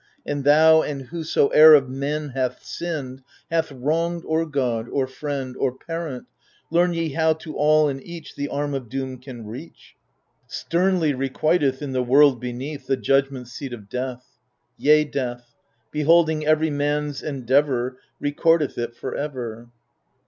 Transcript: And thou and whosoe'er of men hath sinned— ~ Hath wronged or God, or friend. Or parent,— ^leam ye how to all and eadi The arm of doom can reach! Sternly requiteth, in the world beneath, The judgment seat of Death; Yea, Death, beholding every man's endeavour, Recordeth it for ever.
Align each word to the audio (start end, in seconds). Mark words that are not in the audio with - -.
And 0.25 0.43
thou 0.43 0.81
and 0.81 1.09
whosoe'er 1.09 1.75
of 1.75 1.87
men 1.87 2.29
hath 2.29 2.63
sinned— 2.65 3.21
~ 3.37 3.49
Hath 3.51 3.71
wronged 3.71 4.23
or 4.25 4.47
God, 4.47 4.89
or 4.89 5.05
friend. 5.05 5.55
Or 5.55 5.77
parent,— 5.77 6.25
^leam 6.73 6.95
ye 6.95 7.09
how 7.13 7.33
to 7.33 7.55
all 7.55 7.87
and 7.87 8.01
eadi 8.01 8.31
The 8.35 8.47
arm 8.47 8.73
of 8.73 8.89
doom 8.89 9.19
can 9.19 9.45
reach! 9.45 9.95
Sternly 10.47 11.13
requiteth, 11.13 11.83
in 11.83 11.91
the 11.91 12.01
world 12.01 12.39
beneath, 12.41 12.87
The 12.87 12.97
judgment 12.97 13.47
seat 13.47 13.73
of 13.73 13.89
Death; 13.89 14.25
Yea, 14.79 15.03
Death, 15.03 15.53
beholding 15.91 16.47
every 16.47 16.71
man's 16.71 17.21
endeavour, 17.21 17.99
Recordeth 18.19 18.79
it 18.79 18.95
for 18.95 19.13
ever. 19.13 19.69